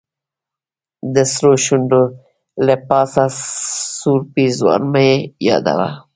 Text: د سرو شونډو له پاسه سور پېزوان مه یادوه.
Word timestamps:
د 1.13 1.15
سرو 1.33 1.53
شونډو 1.65 2.03
له 2.65 2.75
پاسه 2.87 3.23
سور 3.97 4.19
پېزوان 4.33 4.81
مه 4.93 5.05
یادوه. 5.47 5.89